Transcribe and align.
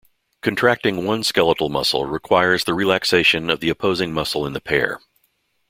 Contracting 0.41 1.05
one 1.05 1.21
skeletal 1.23 1.69
muscle 1.69 2.05
requires 2.07 2.63
the 2.63 2.73
relaxation 2.73 3.51
of 3.51 3.59
the 3.59 3.69
opposing 3.69 4.11
muscle 4.11 4.47
in 4.47 4.53
the 4.53 4.59
pair. 4.59 4.99